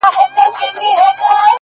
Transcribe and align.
زموږ 0.13 0.51
څه 0.57 0.67
ژوند 0.77 1.19
واخله! 1.21 1.47